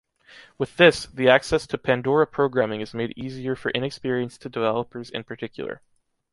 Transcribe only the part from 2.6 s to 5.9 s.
is made easier for inexperienced developers in particular.